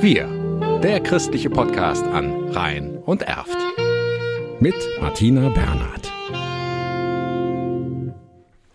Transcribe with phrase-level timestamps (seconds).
[0.00, 0.28] Wir,
[0.82, 3.56] der christliche Podcast an Rhein und Erft.
[4.60, 6.12] Mit Martina Bernhard.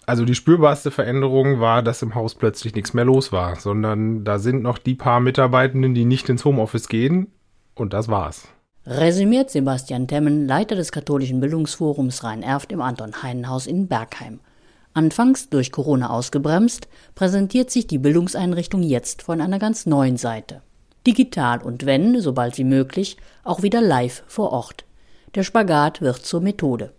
[0.07, 4.39] Also die spürbarste Veränderung war, dass im Haus plötzlich nichts mehr los war, sondern da
[4.39, 7.27] sind noch die paar Mitarbeitenden, die nicht ins Homeoffice gehen
[7.75, 8.47] und das war's.
[8.87, 14.39] Resümiert Sebastian Temmen, Leiter des katholischen Bildungsforums Rhein-Erft im Anton Heinenhaus in Bergheim.
[14.93, 20.61] Anfangs durch Corona ausgebremst, präsentiert sich die Bildungseinrichtung jetzt von einer ganz neuen Seite.
[21.05, 24.85] Digital und wenn, sobald wie möglich, auch wieder live vor Ort.
[25.35, 26.93] Der Spagat wird zur Methode.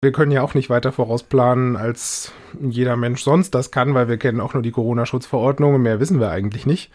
[0.00, 2.30] Wir können ja auch nicht weiter vorausplanen, als
[2.60, 6.20] jeder Mensch sonst das kann, weil wir kennen auch nur die Corona-Schutzverordnung und mehr wissen
[6.20, 6.90] wir eigentlich nicht.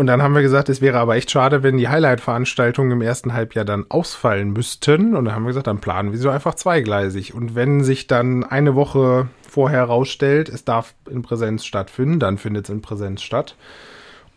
[0.00, 3.34] Und dann haben wir gesagt, es wäre aber echt schade, wenn die Highlight-Veranstaltungen im ersten
[3.34, 5.14] Halbjahr dann ausfallen müssten.
[5.14, 7.34] Und dann haben wir gesagt, dann planen wir so einfach zweigleisig.
[7.34, 12.64] Und wenn sich dann eine Woche vorher herausstellt, es darf in Präsenz stattfinden, dann findet
[12.64, 13.56] es in Präsenz statt.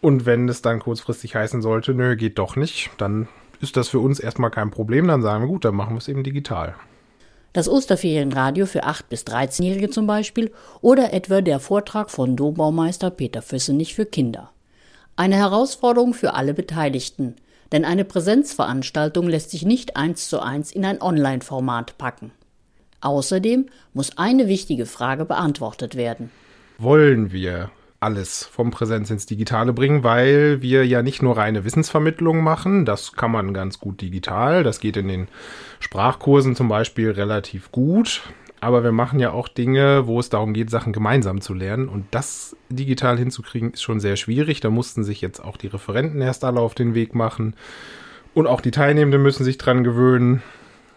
[0.01, 3.29] Und wenn es dann kurzfristig heißen sollte, nö, geht doch nicht, dann
[3.61, 5.07] ist das für uns erstmal kein Problem.
[5.07, 6.75] Dann sagen wir, gut, dann machen wir es eben digital.
[7.53, 10.51] Das Osterferienradio für 8- bis 13-Jährige zum Beispiel
[10.81, 14.52] oder etwa der Vortrag von Dobaumeister Peter Füssenich für Kinder.
[15.15, 17.35] Eine Herausforderung für alle Beteiligten,
[17.71, 22.31] denn eine Präsenzveranstaltung lässt sich nicht eins zu eins in ein Online-Format packen.
[23.01, 26.31] Außerdem muss eine wichtige Frage beantwortet werden.
[26.79, 27.69] Wollen wir
[27.99, 33.13] alles vom Präsenz ins Digitale bringen, weil wir ja nicht nur reine Wissensvermittlung machen, das
[33.13, 35.27] kann man ganz gut digital, das geht in den
[35.79, 38.23] Sprachkursen zum Beispiel relativ gut,
[38.63, 42.05] aber wir machen ja auch Dinge, wo es darum geht, Sachen gemeinsam zu lernen und
[42.11, 46.43] das digital hinzukriegen ist schon sehr schwierig, da mussten sich jetzt auch die Referenten erst
[46.43, 47.55] alle auf den Weg machen
[48.33, 50.41] und auch die Teilnehmenden müssen sich dran gewöhnen.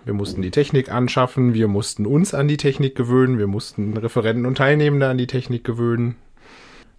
[0.05, 4.47] Wir mussten die Technik anschaffen, wir mussten uns an die Technik gewöhnen, wir mussten Referenten
[4.47, 6.15] und Teilnehmende an die Technik gewöhnen.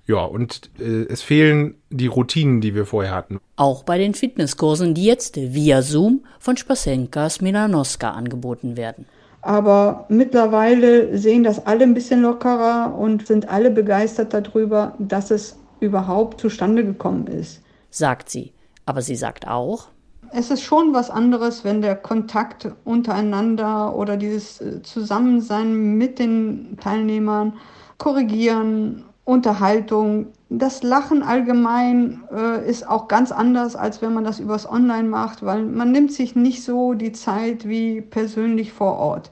[0.07, 3.39] Ja, und äh, es fehlen die Routinen, die wir vorher hatten.
[3.55, 9.05] Auch bei den Fitnesskursen, die jetzt via Zoom von Spasenkas Milanoska angeboten werden.
[9.47, 15.57] Aber mittlerweile sehen das alle ein bisschen lockerer und sind alle begeistert darüber, dass es
[15.79, 17.61] überhaupt zustande gekommen ist.
[17.89, 18.51] Sagt sie.
[18.85, 19.87] Aber sie sagt auch,
[20.33, 26.77] es ist schon was anderes, wenn der Kontakt untereinander oder dieses äh, Zusammensein mit den
[26.81, 27.53] Teilnehmern
[27.97, 30.27] korrigieren Unterhaltung.
[30.49, 35.45] Das Lachen allgemein äh, ist auch ganz anders, als wenn man das übers Online macht,
[35.45, 39.31] weil man nimmt sich nicht so die Zeit wie persönlich vor Ort.